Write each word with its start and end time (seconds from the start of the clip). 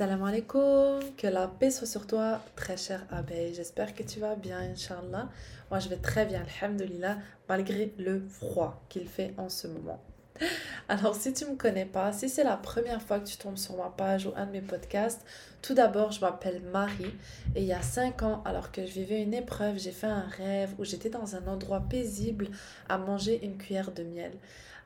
Salam 0.00 0.22
alaikum, 0.22 0.98
que 1.18 1.26
la 1.26 1.46
paix 1.46 1.70
soit 1.70 1.86
sur 1.86 2.06
toi, 2.06 2.40
très 2.56 2.78
cher 2.78 3.04
abeille. 3.10 3.52
J'espère 3.52 3.94
que 3.94 4.02
tu 4.02 4.18
vas 4.18 4.34
bien, 4.34 4.58
Inch'Allah. 4.58 5.28
Moi, 5.70 5.78
je 5.78 5.90
vais 5.90 5.98
très 5.98 6.24
bien, 6.24 6.42
Alhamdulillah, 6.62 7.18
malgré 7.50 7.92
le 7.98 8.26
froid 8.26 8.82
qu'il 8.88 9.06
fait 9.06 9.34
en 9.36 9.50
ce 9.50 9.66
moment. 9.66 10.00
Alors, 10.88 11.14
si 11.14 11.34
tu 11.34 11.44
ne 11.44 11.50
me 11.50 11.56
connais 11.56 11.84
pas, 11.84 12.14
si 12.14 12.30
c'est 12.30 12.44
la 12.44 12.56
première 12.56 13.02
fois 13.02 13.20
que 13.20 13.28
tu 13.28 13.36
tombes 13.36 13.58
sur 13.58 13.76
ma 13.76 13.90
page 13.90 14.24
ou 14.24 14.32
un 14.36 14.46
de 14.46 14.52
mes 14.52 14.62
podcasts, 14.62 15.20
tout 15.60 15.74
d'abord, 15.74 16.12
je 16.12 16.22
m'appelle 16.22 16.62
Marie 16.72 17.14
et 17.54 17.60
il 17.60 17.66
y 17.66 17.74
a 17.74 17.82
5 17.82 18.22
ans, 18.22 18.42
alors 18.46 18.72
que 18.72 18.86
je 18.86 18.92
vivais 18.92 19.20
une 19.20 19.34
épreuve, 19.34 19.78
j'ai 19.78 19.92
fait 19.92 20.06
un 20.06 20.24
rêve 20.38 20.70
où 20.78 20.84
j'étais 20.86 21.10
dans 21.10 21.36
un 21.36 21.46
endroit 21.46 21.80
paisible 21.80 22.48
à 22.88 22.96
manger 22.96 23.44
une 23.44 23.58
cuillère 23.58 23.92
de 23.92 24.02
miel. 24.04 24.32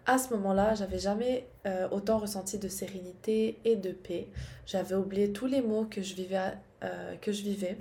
À 0.07 0.19
ce 0.19 0.35
moment-là, 0.35 0.75
j'avais 0.75 0.99
jamais 0.99 1.47
euh, 1.67 1.89
autant 1.91 2.19
ressenti 2.19 2.59
de 2.59 2.69
sérénité 2.69 3.59
et 3.65 3.77
de 3.77 3.91
paix. 3.91 4.29
J'avais 4.67 4.95
oublié 4.95 5.33
tous 5.33 5.47
les 5.47 5.63
mots 5.63 5.87
que 5.87 6.03
je 6.03 6.15
vivais, 6.15 6.53
euh, 6.83 7.15
que 7.23 7.33
je 7.33 7.43
vivais 7.43 7.79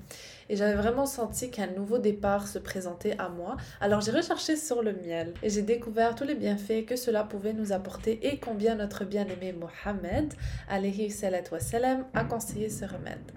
et 0.47 0.55
j'avais 0.55 0.75
vraiment 0.75 1.05
senti 1.05 1.51
qu'un 1.51 1.67
nouveau 1.67 1.97
départ 1.97 2.47
se 2.47 2.59
présentait 2.59 3.17
à 3.19 3.27
moi. 3.27 3.57
Alors 3.81 3.99
j'ai 3.99 4.11
recherché 4.11 4.55
sur 4.55 4.81
le 4.81 4.93
miel 4.93 5.33
et 5.43 5.49
j'ai 5.49 5.63
découvert 5.63 6.15
tous 6.15 6.23
les 6.23 6.35
bienfaits 6.35 6.85
que 6.87 6.95
cela 6.95 7.25
pouvait 7.25 7.51
nous 7.51 7.73
apporter 7.73 8.25
et 8.25 8.39
combien 8.39 8.75
notre 8.75 9.03
bien-aimé 9.03 9.53
Mohammed, 9.53 10.33
alayhi 10.69 11.11
salat 11.11 11.43
wa 11.51 11.59
salam, 11.59 12.05
a 12.13 12.23
conseillé 12.23 12.69
ce 12.69 12.85
remède. 12.85 13.33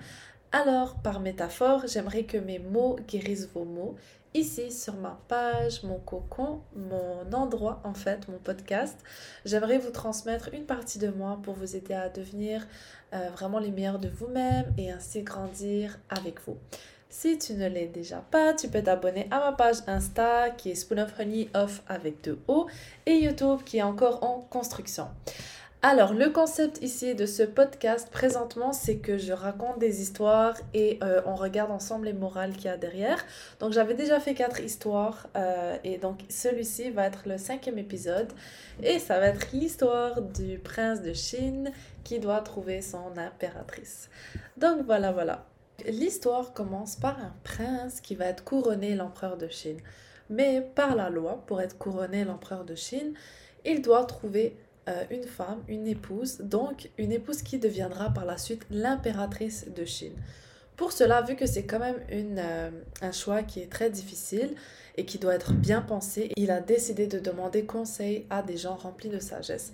Alors, 0.59 0.95
par 0.95 1.21
métaphore, 1.21 1.83
j'aimerais 1.87 2.23
que 2.23 2.39
mes 2.39 2.59
mots 2.59 2.97
guérissent 3.07 3.51
vos 3.53 3.67
mots 3.67 3.95
ici 4.33 4.73
sur 4.73 4.95
ma 4.95 5.21
page, 5.29 5.83
mon 5.83 5.99
cocon, 5.99 6.63
mon 6.75 7.31
endroit 7.35 7.83
en 7.85 7.93
fait, 7.93 8.27
mon 8.29 8.39
podcast. 8.39 8.97
J'aimerais 9.45 9.77
vous 9.77 9.91
transmettre 9.91 10.49
une 10.55 10.65
partie 10.65 10.99
de 10.99 11.09
moi 11.09 11.39
pour 11.43 11.53
vous 11.53 11.77
aider 11.77 11.93
à 11.93 12.09
devenir 12.09 12.67
euh, 13.13 13.29
vraiment 13.35 13.59
les 13.59 13.71
meilleurs 13.71 13.99
de 13.99 14.09
vous-même 14.09 14.73
et 14.79 14.91
ainsi 14.91 15.21
grandir 15.25 15.99
avec 16.09 16.41
vous. 16.47 16.57
Si 17.11 17.37
tu 17.37 17.53
ne 17.53 17.69
l'es 17.69 17.89
déjà 17.89 18.25
pas, 18.31 18.55
tu 18.55 18.69
peux 18.69 18.83
t'abonner 18.83 19.29
à 19.31 19.41
ma 19.41 19.53
page 19.53 19.83
Insta 19.87 20.49
qui 20.49 20.71
est 20.71 20.75
Spoon 20.75 21.03
of 21.03 21.21
Honey 21.21 21.51
Off 21.55 21.83
avec 21.87 22.25
deux 22.25 22.39
O 22.49 22.67
et 23.05 23.17
YouTube 23.17 23.61
qui 23.63 23.77
est 23.77 23.83
encore 23.83 24.25
en 24.25 24.41
construction. 24.49 25.09
Alors, 25.89 26.15
le 26.15 26.31
concept 26.31 26.83
ici 26.83 27.15
de 27.15 27.27
ce 27.27 27.45
podcast 27.45 28.11
présentement, 28.11 28.73
c'est 28.73 28.97
que 28.97 29.19
je 29.19 29.33
raconte 29.33 29.79
des 29.79 30.03
histoires 30.03 30.57
et 30.75 30.99
euh, 31.05 31.23
on 31.27 31.37
regarde 31.37 31.71
ensemble 31.71 32.07
les 32.07 32.13
morales 32.13 32.55
qu'il 32.55 32.65
y 32.65 32.69
a 32.71 32.77
derrière. 32.77 33.25
Donc, 33.61 33.73
j'avais 33.73 33.95
déjà 33.95 34.19
fait 34.19 34.35
quatre 34.35 34.59
histoires 34.59 35.29
euh, 35.37 35.77
et 35.85 35.99
donc 35.99 36.25
celui-ci 36.29 36.91
va 36.91 37.07
être 37.07 37.29
le 37.29 37.39
cinquième 37.39 37.79
épisode 37.79 38.33
et 38.83 38.99
ça 38.99 39.21
va 39.21 39.29
être 39.29 39.53
l'histoire 39.53 40.23
du 40.23 40.59
prince 40.59 41.03
de 41.03 41.13
Chine 41.13 41.71
qui 42.03 42.19
doit 42.19 42.41
trouver 42.41 42.83
son 42.83 43.17
impératrice. 43.17 44.11
Donc, 44.57 44.85
voilà, 44.87 45.13
voilà. 45.13 45.47
L'histoire 45.87 46.53
commence 46.53 46.97
par 46.97 47.17
un 47.21 47.33
prince 47.45 48.01
qui 48.01 48.17
va 48.17 48.25
être 48.25 48.43
couronné 48.43 48.97
l'empereur 48.97 49.37
de 49.37 49.47
Chine. 49.47 49.79
Mais 50.31 50.69
par 50.75 50.97
la 50.97 51.11
loi, 51.11 51.45
pour 51.47 51.61
être 51.61 51.79
couronné 51.79 52.25
l'empereur 52.25 52.65
de 52.65 52.75
Chine, 52.75 53.15
il 53.65 53.83
doit 53.83 54.05
trouver 54.05 54.57
euh, 54.89 55.05
une 55.11 55.25
femme, 55.25 55.65
une 55.67 55.89
épouse, 55.89 56.39
donc 56.39 56.91
une 56.97 57.11
épouse 57.11 57.43
qui 57.43 57.59
deviendra 57.59 58.11
par 58.11 58.25
la 58.25 58.39
suite 58.39 58.63
l'impératrice 58.71 59.67
de 59.75 59.85
Chine. 59.85 60.15
Pour 60.77 60.93
cela, 60.93 61.23
vu 61.23 61.35
que 61.35 61.45
c'est 61.45 61.65
quand 61.65 61.81
même 61.81 61.97
euh, 62.13 62.71
un 63.03 63.11
choix 63.11 63.43
qui 63.43 63.61
est 63.61 63.67
très 63.67 63.91
difficile 63.91 64.55
et 64.97 65.05
qui 65.05 65.19
doit 65.19 65.35
être 65.35 65.55
bien 65.55 65.83
pensé, 65.83 66.31
il 66.37 66.53
a 66.53 66.61
décidé 66.61 67.09
de 67.09 67.19
demander 67.19 67.65
conseil 67.65 68.27
à 68.31 68.43
des 68.43 68.57
gens 68.57 68.77
remplis 68.77 69.09
de 69.09 69.19
sagesse. 69.19 69.73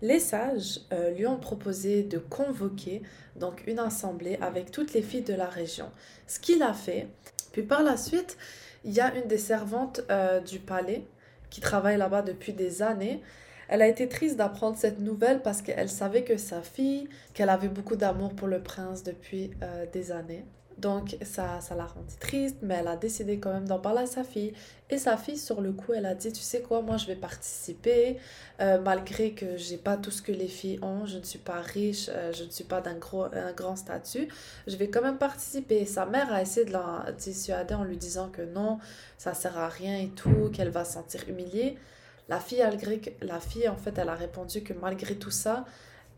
Les 0.00 0.18
sages 0.18 0.80
euh, 0.94 1.10
lui 1.10 1.26
ont 1.26 1.38
proposé 1.38 2.02
de 2.02 2.16
convoquer 2.16 3.02
donc 3.36 3.64
une 3.66 3.78
assemblée 3.78 4.38
avec 4.40 4.70
toutes 4.70 4.94
les 4.94 5.02
filles 5.02 5.22
de 5.22 5.34
la 5.34 5.46
région. 5.46 5.90
Ce 6.26 6.40
qu'il 6.40 6.62
a 6.62 6.72
fait. 6.72 7.08
Puis 7.52 7.64
par 7.64 7.82
la 7.82 7.98
suite, 7.98 8.38
il 8.84 8.94
y 8.94 9.00
a 9.00 9.14
une 9.14 9.28
des 9.28 9.38
servantes 9.38 10.00
du 10.46 10.58
palais 10.58 11.04
qui 11.50 11.60
travaille 11.60 11.98
là-bas 11.98 12.22
depuis 12.22 12.54
des 12.54 12.82
années 12.82 13.22
elle 13.68 13.82
a 13.82 13.88
été 13.88 14.08
triste 14.08 14.36
d'apprendre 14.36 14.76
cette 14.76 15.00
nouvelle 15.00 15.42
parce 15.42 15.62
qu'elle 15.62 15.88
savait 15.88 16.24
que 16.24 16.36
sa 16.36 16.62
fille, 16.62 17.08
qu'elle 17.32 17.50
avait 17.50 17.68
beaucoup 17.68 17.96
d'amour 17.96 18.34
pour 18.34 18.48
le 18.48 18.62
prince 18.62 19.02
depuis 19.02 19.50
euh, 19.62 19.86
des 19.92 20.12
années. 20.12 20.44
Donc 20.78 21.16
ça, 21.22 21.60
ça 21.60 21.74
l'a 21.74 21.86
rendue 21.86 22.16
triste, 22.18 22.56
mais 22.62 22.74
elle 22.74 22.88
a 22.88 22.96
décidé 22.96 23.38
quand 23.38 23.52
même 23.52 23.66
d'en 23.66 23.78
parler 23.78 24.02
à 24.02 24.06
sa 24.06 24.24
fille. 24.24 24.52
Et 24.90 24.98
sa 24.98 25.16
fille, 25.16 25.38
sur 25.38 25.60
le 25.60 25.72
coup, 25.72 25.92
elle 25.92 26.06
a 26.06 26.14
dit, 26.14 26.32
tu 26.32 26.42
sais 26.42 26.62
quoi, 26.62 26.82
moi 26.82 26.96
je 26.96 27.06
vais 27.06 27.16
participer, 27.16 28.18
euh, 28.60 28.80
malgré 28.80 29.32
que 29.32 29.56
j'ai 29.56 29.76
pas 29.76 29.96
tout 29.96 30.10
ce 30.10 30.20
que 30.20 30.32
les 30.32 30.48
filles 30.48 30.80
ont, 30.82 31.06
je 31.06 31.18
ne 31.18 31.22
suis 31.22 31.38
pas 31.38 31.60
riche, 31.60 32.06
euh, 32.08 32.32
je 32.32 32.44
ne 32.44 32.50
suis 32.50 32.64
pas 32.64 32.80
d'un 32.80 32.98
un 33.32 33.52
grand 33.52 33.76
statut, 33.76 34.28
je 34.66 34.76
vais 34.76 34.88
quand 34.88 35.02
même 35.02 35.18
participer. 35.18 35.86
Sa 35.86 36.06
mère 36.06 36.32
a 36.32 36.42
essayé 36.42 36.66
de 36.66 36.72
la 36.72 37.06
dissuader 37.16 37.74
en 37.74 37.84
lui 37.84 37.96
disant 37.96 38.28
que 38.28 38.42
non, 38.42 38.78
ça 39.16 39.34
sert 39.34 39.56
à 39.58 39.68
rien 39.68 39.98
et 39.98 40.08
tout, 40.08 40.50
qu'elle 40.52 40.70
va 40.70 40.84
se 40.84 40.94
sentir 40.94 41.24
humiliée. 41.28 41.76
La 42.28 42.40
fille, 42.40 42.64
la 43.20 43.40
fille, 43.40 43.68
en 43.68 43.76
fait, 43.76 43.98
elle 43.98 44.08
a 44.08 44.14
répondu 44.14 44.62
que 44.62 44.72
malgré 44.72 45.14
tout 45.16 45.30
ça, 45.30 45.64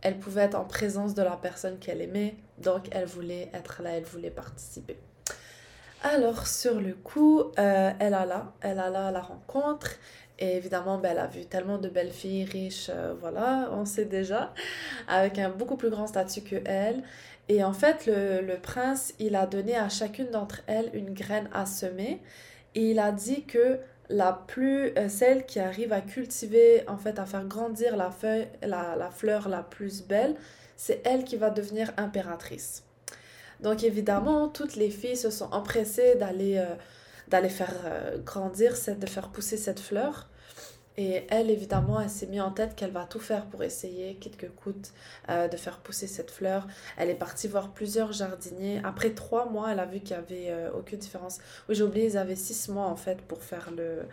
elle 0.02 0.18
pouvait 0.18 0.42
être 0.42 0.54
en 0.54 0.64
présence 0.64 1.14
de 1.14 1.22
la 1.22 1.36
personne 1.36 1.78
qu'elle 1.78 2.00
aimait, 2.00 2.36
donc 2.58 2.86
elle 2.92 3.06
voulait 3.06 3.50
être 3.52 3.82
là, 3.82 3.90
elle 3.90 4.04
voulait 4.04 4.30
participer. 4.30 4.96
Alors, 6.02 6.46
sur 6.46 6.80
le 6.80 6.94
coup, 6.94 7.40
euh, 7.58 7.90
elle 7.98 8.14
a 8.14 8.24
là, 8.24 8.52
elle 8.60 8.78
a 8.78 8.88
là 8.90 9.10
la 9.10 9.20
rencontre, 9.20 9.96
et 10.38 10.56
évidemment, 10.56 10.98
ben, 10.98 11.12
elle 11.12 11.18
a 11.18 11.26
vu 11.26 11.46
tellement 11.46 11.78
de 11.78 11.88
belles 11.88 12.12
filles 12.12 12.44
riches, 12.44 12.90
euh, 12.90 13.14
voilà, 13.18 13.70
on 13.72 13.84
sait 13.84 14.04
déjà, 14.04 14.52
avec 15.08 15.38
un 15.40 15.48
beaucoup 15.48 15.76
plus 15.76 15.90
grand 15.90 16.06
statut 16.06 16.42
que 16.42 16.56
elle. 16.66 17.02
Et 17.48 17.64
en 17.64 17.72
fait, 17.72 18.06
le 18.06 18.56
prince, 18.56 19.14
il 19.18 19.34
a 19.36 19.46
donné 19.46 19.76
à 19.76 19.88
chacune 19.88 20.30
d'entre 20.30 20.62
elles 20.66 20.90
une 20.94 21.14
graine 21.14 21.48
à 21.52 21.64
semer, 21.64 22.20
et 22.74 22.90
il 22.90 22.98
a 22.98 23.10
dit 23.10 23.44
que 23.44 23.80
la 24.08 24.32
plus 24.32 24.92
euh, 24.96 25.08
celle 25.08 25.46
qui 25.46 25.58
arrive 25.58 25.92
à 25.92 26.00
cultiver 26.00 26.84
en 26.88 26.96
fait 26.96 27.18
à 27.18 27.26
faire 27.26 27.44
grandir 27.44 27.96
la 27.96 28.10
la, 28.62 28.96
la 28.96 29.10
fleur 29.10 29.48
la 29.48 29.62
plus 29.62 30.02
belle 30.02 30.36
c'est 30.76 31.00
elle 31.04 31.24
qui 31.24 31.36
va 31.36 31.50
devenir 31.50 31.92
impératrice. 31.96 32.84
Donc 33.60 33.82
évidemment 33.82 34.48
toutes 34.48 34.76
les 34.76 34.90
filles 34.90 35.16
se 35.16 35.30
sont 35.30 35.52
empressées 35.52 36.14
d'aller 36.16 36.58
euh, 36.58 36.74
d'aller 37.28 37.48
faire 37.48 37.74
euh, 37.84 38.18
grandir 38.18 38.76
cette 38.76 39.00
de 39.00 39.06
faire 39.06 39.28
pousser 39.30 39.56
cette 39.56 39.80
fleur 39.80 40.28
et 40.98 41.26
elle, 41.28 41.50
évidemment, 41.50 42.00
elle 42.00 42.08
s'est 42.08 42.26
mis 42.26 42.40
en 42.40 42.50
tête 42.50 42.74
qu'elle 42.74 42.90
va 42.90 43.04
tout 43.04 43.20
faire 43.20 43.44
pour 43.46 43.62
essayer, 43.62 44.14
quitte 44.14 44.38
que 44.38 44.46
coûte, 44.46 44.92
euh, 45.28 45.46
de 45.46 45.56
faire 45.56 45.78
pousser 45.78 46.06
cette 46.06 46.30
fleur. 46.30 46.66
Elle 46.96 47.10
est 47.10 47.14
partie 47.14 47.48
voir 47.48 47.72
plusieurs 47.72 48.12
jardiniers. 48.12 48.80
Après 48.82 49.10
trois 49.10 49.46
mois, 49.46 49.72
elle 49.72 49.80
a 49.80 49.84
vu 49.84 50.00
qu'il 50.00 50.16
n'y 50.16 50.22
avait 50.22 50.50
euh, 50.50 50.70
aucune 50.72 50.98
différence. 50.98 51.38
Oui, 51.68 51.74
j'ai 51.74 51.82
oublié, 51.82 52.06
ils 52.06 52.16
avaient 52.16 52.36
six 52.36 52.70
mois, 52.70 52.86
en 52.86 52.96
fait, 52.96 53.20
pour 53.20 53.42
faire 53.42 53.70
le, 53.76 54.04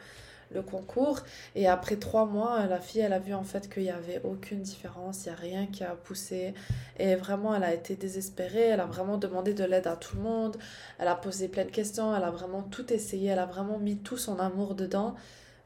le 0.51 0.61
concours. 0.61 1.21
Et 1.55 1.69
après 1.69 1.95
trois 1.95 2.25
mois, 2.25 2.65
la 2.65 2.81
fille, 2.81 2.99
elle 2.99 3.13
a 3.13 3.19
vu, 3.19 3.33
en 3.33 3.45
fait, 3.45 3.69
qu'il 3.69 3.83
n'y 3.83 3.89
avait 3.89 4.19
aucune 4.25 4.61
différence. 4.61 5.25
Il 5.25 5.29
n'y 5.29 5.35
a 5.35 5.39
rien 5.39 5.67
qui 5.67 5.85
a 5.85 5.95
poussé. 5.95 6.53
Et 6.99 7.15
vraiment, 7.15 7.55
elle 7.55 7.63
a 7.63 7.73
été 7.73 7.95
désespérée. 7.95 8.67
Elle 8.67 8.81
a 8.81 8.85
vraiment 8.85 9.17
demandé 9.17 9.53
de 9.53 9.63
l'aide 9.63 9.87
à 9.87 9.95
tout 9.95 10.17
le 10.17 10.23
monde. 10.23 10.57
Elle 10.99 11.07
a 11.07 11.15
posé 11.15 11.47
plein 11.47 11.63
de 11.63 11.71
questions. 11.71 12.13
Elle 12.13 12.25
a 12.25 12.31
vraiment 12.31 12.61
tout 12.61 12.91
essayé. 12.91 13.29
Elle 13.29 13.39
a 13.39 13.45
vraiment 13.45 13.79
mis 13.79 13.95
tout 13.95 14.17
son 14.17 14.37
amour 14.39 14.75
dedans 14.75 15.15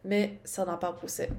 mais 0.03 0.40
ça 0.44 0.66
n'a 0.66 0.78
pas 0.78 0.94
poussé. 0.94 1.30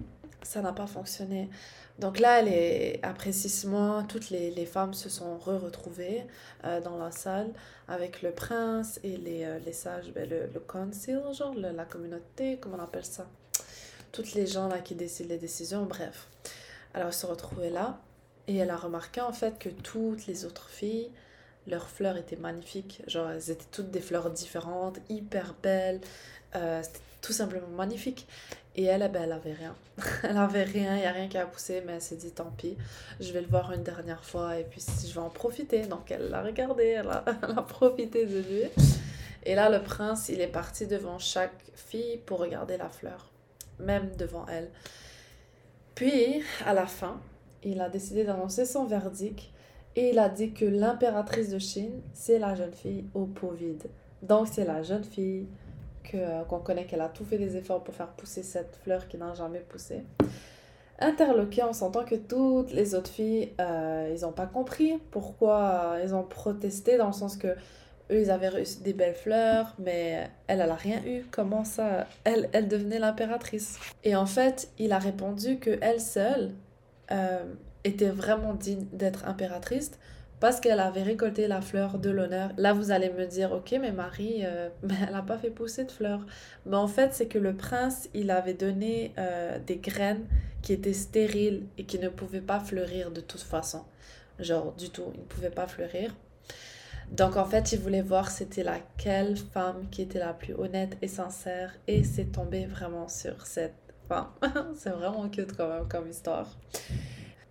Ça 0.43 0.63
n'a 0.63 0.73
pas 0.73 0.87
fonctionné. 0.87 1.51
Donc 1.99 2.21
là, 2.21 2.43
est, 2.47 3.01
après 3.03 3.33
six 3.33 3.67
mois, 3.67 4.05
toutes 4.09 4.31
les, 4.31 4.51
les 4.53 4.67
femmes 4.67 4.95
se 4.95 5.09
sont 5.09 5.37
re-retrouvées 5.39 6.25
euh, 6.65 6.81
dans 6.81 6.97
la 6.97 7.11
salle 7.11 7.53
avec 7.89 8.23
le 8.23 8.31
prince 8.31 9.01
et 9.03 9.17
les, 9.17 9.45
euh, 9.45 9.59
les 9.67 9.73
sages, 9.73 10.13
ben, 10.13 10.29
le, 10.29 10.49
le 10.53 10.61
council, 10.61 11.21
genre 11.33 11.55
la 11.55 11.85
communauté, 11.85 12.59
comment 12.61 12.77
on 12.77 12.85
appelle 12.85 13.05
ça 13.05 13.27
Toutes 14.13 14.35
les 14.35 14.47
gens 14.47 14.69
là 14.69 14.79
qui 14.79 14.95
décident 14.95 15.31
les 15.31 15.39
décisions, 15.39 15.85
bref. 15.87 16.29
Alors, 16.95 17.09
elle 17.09 17.15
se 17.15 17.27
retrouvait 17.27 17.71
là 17.71 17.99
et 18.47 18.57
elle 18.57 18.71
a 18.71 18.77
remarqué 18.77 19.21
en 19.21 19.33
fait 19.33 19.59
que 19.59 19.69
toutes 19.69 20.27
les 20.27 20.45
autres 20.45 20.71
filles, 20.71 21.11
leurs 21.67 21.89
fleurs 21.89 22.17
étaient 22.17 22.37
magnifiques. 22.37 23.03
Genre, 23.07 23.31
elles 23.31 23.51
étaient 23.51 23.67
toutes 23.71 23.91
des 23.91 24.01
fleurs 24.01 24.31
différentes, 24.31 24.99
hyper 25.09 25.55
belles. 25.63 26.01
Euh, 26.57 26.81
c'était 26.83 27.01
tout 27.21 27.33
simplement 27.33 27.69
magnifique. 27.69 28.27
Et 28.77 28.85
elle, 28.85 29.03
eh 29.05 29.09
ben, 29.09 29.25
elle 29.25 29.33
avait 29.33 29.55
rien. 29.55 29.75
elle 30.23 30.37
avait 30.37 30.63
rien, 30.63 30.95
il 30.97 31.01
n'y 31.01 31.07
a 31.07 31.13
rien 31.13 31.29
qui 31.29 31.37
a 31.37 31.47
poussé, 31.47 31.83
mais 31.85 31.95
elle 31.95 32.03
s'est 32.03 32.17
dit 32.17 32.31
tant 32.31 32.53
pis, 32.57 32.77
je 33.19 33.33
vais 33.33 33.41
le 33.41 33.49
voir 33.49 33.73
une 33.73 33.83
dernière 33.83 34.25
fois 34.25 34.57
et 34.57 34.65
puis 34.65 34.81
je 34.81 35.13
vais 35.13 35.21
en 35.21 35.31
profiter. 35.31 35.83
Donc 35.83 36.11
elle 36.11 36.29
l'a 36.31 36.43
regardé, 36.43 36.85
elle 36.85 37.09
a, 37.09 37.25
elle 37.43 37.59
a 37.59 37.63
profité 37.63 38.25
de 38.27 38.39
lui. 38.39 38.63
Et 39.45 39.55
là, 39.55 39.71
le 39.71 39.83
prince, 39.83 40.29
il 40.29 40.41
est 40.41 40.47
parti 40.47 40.87
devant 40.87 41.19
chaque 41.19 41.65
fille 41.75 42.19
pour 42.27 42.39
regarder 42.39 42.77
la 42.77 42.89
fleur, 42.89 43.31
même 43.79 44.15
devant 44.17 44.47
elle. 44.47 44.69
Puis, 45.95 46.43
à 46.65 46.75
la 46.75 46.87
fin, 46.87 47.21
il 47.65 47.81
a 47.81 47.89
décidé 47.89 48.25
d'annoncer 48.25 48.65
son 48.65 48.85
verdict 48.85 49.51
et 49.97 50.11
il 50.11 50.19
a 50.19 50.29
dit 50.29 50.53
que 50.53 50.65
l'impératrice 50.65 51.49
de 51.49 51.59
Chine, 51.59 52.03
c'est 52.13 52.39
la 52.39 52.55
jeune 52.55 52.73
fille 52.75 53.07
au 53.15 53.25
pot 53.25 53.51
vide. 53.51 53.89
Donc, 54.23 54.49
c'est 54.49 54.65
la 54.65 54.83
jeune 54.83 55.03
fille 55.03 55.47
euh, 56.15 56.43
qu'on 56.45 56.59
connaît 56.59 56.87
qu'elle 56.87 57.01
a 57.01 57.09
tout 57.09 57.25
fait 57.25 57.39
des 57.39 57.57
efforts 57.57 57.83
pour 57.85 57.95
faire 57.95 58.09
pousser 58.09 58.43
cette 58.43 58.77
fleur 58.83 59.09
qui 59.09 59.17
n'a 59.17 59.35
jamais 59.35 59.61
poussé. 59.61 60.05
interloqué 61.01 61.63
en 61.63 61.73
sentant 61.73 62.05
que 62.05 62.17
toutes 62.17 62.73
les 62.73 62.95
autres 62.95 63.11
filles, 63.11 63.53
euh, 63.61 64.13
ils 64.15 64.23
n'ont 64.23 64.33
pas 64.33 64.47
compris 64.47 64.99
pourquoi 65.11 65.97
ils 66.03 66.15
ont 66.15 66.25
protesté 66.25 66.97
dans 66.97 67.07
le 67.07 67.13
sens 67.13 67.37
que 67.37 67.55
eux, 68.11 68.21
ils 68.21 68.31
avaient 68.31 68.49
reçu 68.49 68.81
des 68.83 68.93
belles 68.93 69.15
fleurs, 69.15 69.75
mais 69.79 70.29
elle, 70.47 70.61
elle 70.61 70.71
a 70.71 70.75
rien 70.75 71.03
eu. 71.05 71.25
Comment 71.31 71.65
ça 71.65 72.07
Elle, 72.25 72.49
elle 72.53 72.69
devenait 72.69 72.99
l'impératrice? 72.99 73.79
Et 74.05 74.17
en 74.17 74.27
fait, 74.27 74.71
il 74.79 74.93
a 74.93 74.99
répondu 74.99 75.59
que 75.59 75.79
elle 75.83 76.01
seule 76.01 76.53
euh, 77.11 77.45
était 77.85 78.09
vraiment 78.09 78.55
digne 78.55 78.87
d'être 78.93 79.27
impératrice 79.27 79.93
parce 80.41 80.61
qu'elle 80.61 80.81
avait 80.81 81.03
récolté 81.03 81.49
la 81.49 81.61
fleur 81.61 81.99
de 81.99 82.11
l'honneur. 82.11 82.51
Là, 82.57 82.73
vous 82.73 82.91
allez 82.91 83.11
me 83.11 83.27
dire, 83.27 83.53
ok, 83.53 83.77
mais 83.81 83.93
Marie, 83.93 84.45
euh, 84.45 84.69
elle 85.07 85.13
n'a 85.13 85.23
pas 85.23 85.39
fait 85.39 85.51
pousser 85.51 85.85
de 85.85 85.91
fleurs. 85.91 86.25
Mais 86.67 86.77
en 86.77 86.89
fait, 86.89 87.15
c'est 87.15 87.27
que 87.27 87.39
le 87.39 87.55
prince, 87.55 88.09
il 88.15 88.31
avait 88.31 88.55
donné 88.55 89.13
euh, 89.19 89.59
des 89.59 89.77
graines 89.77 90.27
qui 90.63 90.73
étaient 90.73 90.93
stériles 90.93 91.67
et 91.77 91.85
qui 91.85 91.99
ne 91.99 92.09
pouvaient 92.09 92.41
pas 92.41 92.61
fleurir 92.61 93.11
de 93.11 93.21
toute 93.21 93.41
façon. 93.41 93.85
Genre, 94.39 94.73
du 94.75 94.91
tout, 94.91 95.05
ils 95.15 95.21
ne 95.21 95.25
pouvaient 95.27 95.51
pas 95.51 95.67
fleurir. 95.67 96.15
Donc 97.11 97.37
en 97.37 97.45
fait, 97.45 97.73
il 97.73 97.79
voulait 97.79 98.03
voir 98.03 98.31
c'était 98.31 98.63
laquelle 98.63 99.37
femme 99.37 99.89
qui 99.91 100.03
était 100.03 100.19
la 100.19 100.35
plus 100.35 100.55
honnête 100.55 100.97
et 101.01 101.09
sincère 101.09 101.73
et 101.87 102.05
c'est 102.05 102.27
tombé 102.27 102.67
vraiment 102.67 103.09
sur 103.09 103.47
cette 103.47 103.75
femme. 104.09 104.29
c'est 104.77 104.91
vraiment 104.91 105.29
cute 105.29 105.57
quand 105.57 105.69
même 105.69 105.89
comme 105.89 106.09
histoire. 106.09 106.49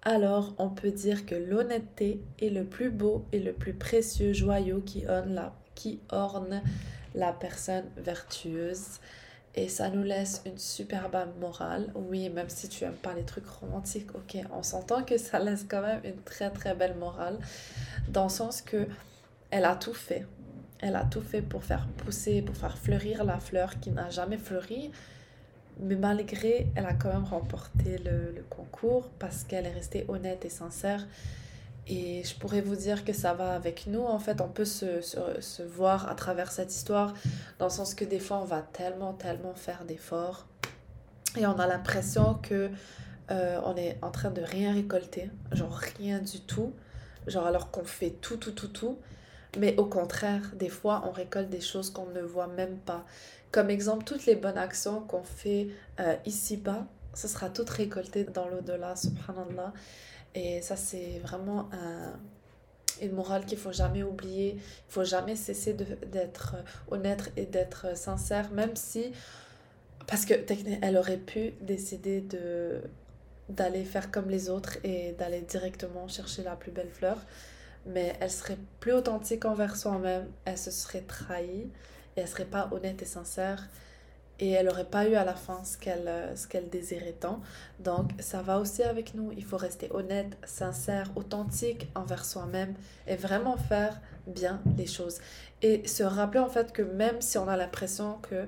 Alors 0.03 0.53
on 0.57 0.69
peut 0.69 0.91
dire 0.91 1.25
que 1.25 1.35
l'honnêteté 1.35 2.21
est 2.39 2.49
le 2.49 2.63
plus 2.63 2.91
beau 2.91 3.25
et 3.31 3.39
le 3.39 3.53
plus 3.53 3.73
précieux 3.73 4.33
joyau 4.33 4.81
qui 4.81 5.05
orne 5.07 5.33
la, 5.33 5.53
qui 5.75 5.99
orne 6.09 6.61
la 7.15 7.33
personne 7.33 7.85
vertueuse. 7.97 8.99
Et 9.55 9.69
ça 9.69 9.89
nous 9.89 10.03
laisse 10.03 10.44
une 10.45 10.59
superbe 10.59 11.17
morale. 11.39 11.91
Oui, 11.95 12.29
même 12.29 12.47
si 12.47 12.69
tu 12.69 12.83
aimes 12.83 12.94
pas 12.94 13.15
les 13.15 13.23
trucs 13.23 13.47
romantiques, 13.47 14.13
ok, 14.13 14.38
on 14.53 14.61
s'entend 14.61 15.03
que 15.03 15.17
ça 15.17 15.39
laisse 15.39 15.65
quand 15.67 15.81
même 15.81 16.01
une 16.03 16.21
très 16.21 16.51
très 16.51 16.75
belle 16.75 16.95
morale. 16.95 17.39
Dans 18.07 18.25
le 18.25 18.29
sens 18.29 18.61
que 18.61 18.88
elle 19.49 19.65
a 19.65 19.75
tout 19.75 19.95
fait. 19.95 20.27
Elle 20.79 20.95
a 20.95 21.05
tout 21.05 21.21
fait 21.21 21.41
pour 21.41 21.63
faire 21.63 21.88
pousser, 21.97 22.44
pour 22.44 22.55
faire 22.55 22.77
fleurir 22.77 23.23
la 23.23 23.39
fleur 23.39 23.79
qui 23.79 23.89
n'a 23.89 24.09
jamais 24.11 24.38
fleuri. 24.38 24.91
Mais 25.79 25.95
malgré, 25.95 26.68
elle 26.75 26.85
a 26.85 26.94
quand 26.94 27.12
même 27.12 27.24
remporté 27.24 27.97
le, 28.00 28.44
concours 28.50 29.09
parce 29.19 29.44
qu'elle 29.44 29.65
est 29.65 29.71
restée 29.71 30.06
honnête 30.07 30.45
et 30.45 30.50
sincère. 30.50 31.06
Et 31.88 32.24
je 32.24 32.35
pourrais 32.35 32.62
vous 32.62 32.75
dire 32.75 33.06
que 33.06 33.13
ça 33.13 33.33
va 33.33 33.53
avec 33.53 33.88
nous. 33.88 34.03
En 34.03 34.19
fait, 34.19 34.41
on 34.41 34.50
peut 34.50 34.65
se, 34.65 35.01
se, 35.01 35.62
voir 35.62 36.09
à 36.09 36.15
travers 36.15 36.51
cette 36.51 36.74
histoire, 36.74 37.13
dans 37.59 37.65
le 37.65 37.71
sens 37.71 37.94
que 37.94 38.03
des 38.03 38.19
fois, 38.19 38.39
on 38.39 38.45
va 38.45 38.62
tellement, 38.62 39.13
tellement 39.13 39.53
faire 39.53 39.85
d'efforts. 39.85 40.47
Et 41.38 41.45
on 41.45 41.57
a 41.59 41.68
l'impression 41.68 42.35
que 42.41 42.69
euh, 43.30 43.59
on 43.65 43.75
est 43.75 43.97
en 44.01 44.12
train 44.12 44.31
de 44.31 44.41
rien 44.41 44.73
récolter. 44.73 45.30
Genre 45.51 45.80
rien 45.97 46.19
du 46.19 46.41
tout. 46.41 46.73
Genre 47.27 47.45
alors 47.45 47.71
qu'on 47.71 47.85
fait 47.85 48.12
tout, 48.21 48.38
tout, 48.38 48.51
tout, 48.51 48.69
tout. 48.69 48.97
Mais 49.57 49.75
au 49.77 49.85
contraire, 49.85 50.51
des 50.55 50.69
fois, 50.69 51.03
on 51.07 51.11
récolte 51.11 51.49
des 51.49 51.61
choses 51.61 51.89
qu'on 51.89 52.07
ne 52.07 52.21
voit 52.21 52.47
même 52.47 52.77
pas. 52.77 53.05
Comme 53.51 53.69
exemple, 53.69 54.03
toutes 54.03 54.25
les 54.25 54.35
bonnes 54.35 54.57
actions 54.57 55.01
qu'on 55.01 55.23
fait 55.23 55.69
euh, 55.99 56.15
ici-bas, 56.25 56.85
ce 57.13 57.27
sera 57.27 57.49
tout 57.49 57.65
récolté 57.67 58.25
dans 58.25 58.47
l'au-delà, 58.47 58.95
subhanallah. 58.95 59.73
Et 60.35 60.61
ça, 60.61 60.75
c'est 60.75 61.19
vraiment 61.23 61.69
une 63.01 63.13
morale 63.13 63.45
qu'il 63.45 63.57
faut 63.57 63.71
jamais 63.71 64.03
oublier. 64.03 64.55
Il 64.57 64.91
faut 64.91 65.03
jamais 65.03 65.35
cesser 65.35 65.73
d'être 65.73 66.55
honnête 66.91 67.31
et 67.35 67.45
d'être 67.45 67.97
sincère, 67.97 68.51
même 68.51 68.75
si... 68.75 69.11
Parce 70.05 70.25
que 70.25 70.35
elle 70.81 70.97
aurait 70.97 71.17
pu 71.17 71.53
décider 71.61 72.21
de 72.21 72.81
d'aller 73.49 73.85
faire 73.85 74.11
comme 74.11 74.29
les 74.29 74.49
autres 74.49 74.77
et 74.83 75.13
d'aller 75.13 75.41
directement 75.41 76.07
chercher 76.09 76.44
la 76.44 76.55
plus 76.57 76.71
belle 76.71 76.89
fleur 76.89 77.17
mais 77.88 78.16
elle 78.19 78.31
serait 78.31 78.57
plus 78.80 78.94
authentique 78.94 79.45
envers 79.45 79.75
soi-même, 79.75 80.28
elle 80.45 80.57
se 80.57 80.72
serait 80.72 81.01
trahie 81.01 81.69
et 82.16 82.22
elle 82.22 82.28
serait 82.28 82.45
pas 82.45 82.69
honnête 82.72 83.01
et 83.01 83.06
sincère 83.06 83.68
et 84.39 84.51
elle 84.51 84.68
n'aurait 84.68 84.86
pas 84.86 85.07
eu 85.07 85.16
à 85.16 85.25
la 85.25 85.34
fin 85.34 85.63
ce 85.63 85.78
qu'elle 85.78 86.07
euh, 86.07 86.36
ce 86.36 86.48
qu'elle 86.48 86.69
désirait 86.69 87.16
tant. 87.19 87.42
Donc 87.80 88.12
ça 88.19 88.42
va 88.42 88.60
aussi 88.60 88.84
avec 88.84 89.16
nous, 89.16 89.31
il 89.36 89.44
faut 89.44 89.57
rester 89.57 89.89
honnête, 89.92 90.38
sincère, 90.45 91.12
authentique 91.16 91.88
envers 91.95 92.25
soi-même 92.25 92.74
et 93.07 93.16
vraiment 93.16 93.57
faire 93.57 94.00
bien 94.28 94.62
les 94.78 94.88
choses 94.88 95.19
et 95.62 95.88
se 95.88 96.04
rappeler 96.04 96.40
en 96.40 96.50
fait 96.50 96.72
que 96.72 96.81
même 96.81 97.22
si 97.22 97.38
on 97.38 97.48
a 97.48 97.57
l'impression 97.57 98.19
que 98.22 98.48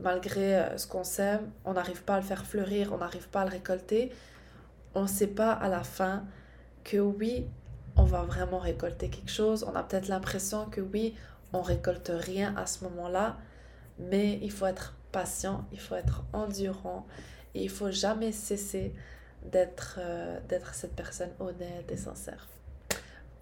malgré 0.00 0.56
euh, 0.56 0.76
ce 0.78 0.86
qu'on 0.86 1.04
sème, 1.04 1.50
on 1.64 1.74
n'arrive 1.74 2.02
pas 2.04 2.14
à 2.14 2.20
le 2.20 2.24
faire 2.24 2.46
fleurir, 2.46 2.92
on 2.92 2.98
n'arrive 2.98 3.28
pas 3.28 3.42
à 3.42 3.44
le 3.44 3.50
récolter, 3.50 4.10
on 4.94 5.02
ne 5.02 5.08
sait 5.08 5.26
pas 5.26 5.52
à 5.52 5.68
la 5.68 5.82
fin 5.82 6.24
que 6.84 6.98
oui, 6.98 7.46
on 7.98 8.04
va 8.04 8.22
vraiment 8.22 8.58
récolter 8.58 9.10
quelque 9.10 9.30
chose. 9.30 9.66
On 9.70 9.74
a 9.74 9.82
peut-être 9.82 10.08
l'impression 10.08 10.66
que 10.66 10.80
oui, 10.80 11.14
on 11.52 11.60
récolte 11.60 12.12
rien 12.14 12.54
à 12.56 12.66
ce 12.66 12.84
moment-là, 12.84 13.36
mais 13.98 14.38
il 14.40 14.52
faut 14.52 14.66
être 14.66 14.94
patient, 15.12 15.64
il 15.72 15.80
faut 15.80 15.96
être 15.96 16.24
endurant 16.32 17.06
et 17.54 17.62
il 17.64 17.70
faut 17.70 17.90
jamais 17.90 18.32
cesser 18.32 18.94
d'être 19.50 19.98
euh, 19.98 20.38
d'être 20.48 20.74
cette 20.74 20.94
personne 20.94 21.30
honnête 21.40 21.90
et 21.90 21.96
sincère. 21.96 22.48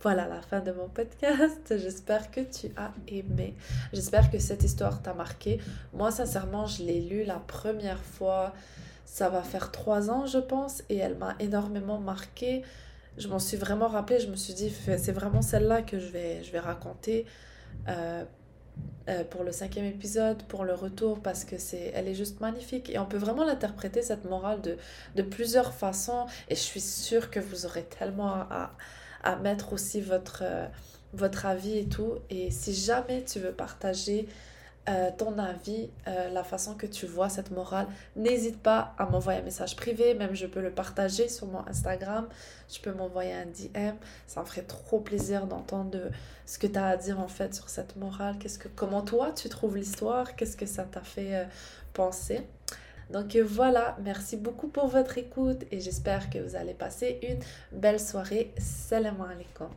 Voilà 0.00 0.28
la 0.28 0.40
fin 0.40 0.60
de 0.60 0.72
mon 0.72 0.88
podcast. 0.88 1.62
J'espère 1.76 2.30
que 2.30 2.40
tu 2.40 2.68
as 2.76 2.92
aimé. 3.08 3.54
J'espère 3.92 4.30
que 4.30 4.38
cette 4.38 4.62
histoire 4.62 5.02
t'a 5.02 5.14
marqué. 5.14 5.58
Moi, 5.92 6.10
sincèrement, 6.10 6.66
je 6.66 6.82
l'ai 6.82 7.00
lu 7.00 7.24
la 7.24 7.40
première 7.40 8.02
fois. 8.02 8.52
Ça 9.04 9.28
va 9.30 9.42
faire 9.42 9.72
trois 9.72 10.10
ans, 10.10 10.26
je 10.26 10.38
pense, 10.38 10.82
et 10.90 10.96
elle 10.96 11.16
m'a 11.16 11.34
énormément 11.40 11.98
marqué 11.98 12.62
je 13.18 13.28
m'en 13.28 13.38
suis 13.38 13.56
vraiment 13.56 13.88
rappelé 13.88 14.20
je 14.20 14.28
me 14.28 14.36
suis 14.36 14.54
dit, 14.54 14.70
c'est 14.70 15.12
vraiment 15.12 15.42
celle-là 15.42 15.82
que 15.82 15.98
je 15.98 16.08
vais, 16.08 16.42
je 16.44 16.52
vais 16.52 16.60
raconter 16.60 17.26
euh, 17.88 18.24
euh, 19.08 19.24
pour 19.24 19.44
le 19.44 19.52
cinquième 19.52 19.84
épisode, 19.86 20.42
pour 20.44 20.64
le 20.64 20.74
retour, 20.74 21.20
parce 21.20 21.44
que 21.44 21.58
c'est, 21.58 21.92
elle 21.94 22.08
est 22.08 22.14
juste 22.14 22.40
magnifique. 22.40 22.90
Et 22.90 22.98
on 22.98 23.06
peut 23.06 23.16
vraiment 23.16 23.44
l'interpréter, 23.44 24.02
cette 24.02 24.24
morale, 24.24 24.60
de, 24.60 24.76
de 25.14 25.22
plusieurs 25.22 25.72
façons. 25.72 26.26
Et 26.48 26.56
je 26.56 26.60
suis 26.60 26.80
sûre 26.80 27.30
que 27.30 27.38
vous 27.38 27.66
aurez 27.66 27.84
tellement 27.84 28.34
à, 28.34 28.72
à 29.22 29.36
mettre 29.36 29.72
aussi 29.72 30.00
votre, 30.00 30.42
euh, 30.44 30.66
votre 31.12 31.46
avis 31.46 31.78
et 31.78 31.88
tout. 31.88 32.14
Et 32.30 32.50
si 32.50 32.74
jamais 32.74 33.24
tu 33.24 33.38
veux 33.38 33.52
partager 33.52 34.28
euh, 34.88 35.10
ton 35.16 35.36
avis, 35.38 35.90
euh, 36.06 36.28
la 36.28 36.44
façon 36.44 36.74
que 36.74 36.86
tu 36.86 37.06
vois 37.06 37.28
cette 37.28 37.50
morale. 37.50 37.88
N'hésite 38.14 38.62
pas 38.62 38.94
à 38.98 39.06
m'envoyer 39.06 39.40
un 39.40 39.42
message 39.42 39.74
privé, 39.74 40.14
même 40.14 40.34
je 40.34 40.46
peux 40.46 40.60
le 40.60 40.70
partager 40.70 41.28
sur 41.28 41.48
mon 41.48 41.66
Instagram, 41.66 42.28
je 42.72 42.80
peux 42.80 42.92
m'envoyer 42.92 43.32
un 43.32 43.46
DM, 43.46 43.96
ça 44.28 44.40
me 44.40 44.46
ferait 44.46 44.62
trop 44.62 45.00
plaisir 45.00 45.46
d'entendre 45.46 45.98
ce 46.44 46.58
que 46.58 46.68
tu 46.68 46.78
as 46.78 46.86
à 46.86 46.96
dire 46.96 47.18
en 47.18 47.26
fait 47.28 47.54
sur 47.54 47.68
cette 47.68 47.96
morale, 47.96 48.36
qu'est-ce 48.38 48.58
que 48.58 48.68
comment 48.68 49.02
toi 49.02 49.32
tu 49.32 49.48
trouves 49.48 49.76
l'histoire, 49.76 50.36
qu'est-ce 50.36 50.56
que 50.56 50.66
ça 50.66 50.84
t'a 50.84 51.02
fait 51.02 51.34
euh, 51.34 51.44
penser. 51.92 52.46
Donc 53.10 53.36
voilà, 53.36 53.96
merci 54.02 54.36
beaucoup 54.36 54.68
pour 54.68 54.88
votre 54.88 55.18
écoute 55.18 55.64
et 55.70 55.80
j'espère 55.80 56.30
que 56.30 56.38
vous 56.38 56.56
allez 56.56 56.74
passer 56.74 57.20
une 57.22 57.78
belle 57.78 58.00
soirée. 58.00 58.52
Salam 58.58 59.20
alaikum. 59.20 59.76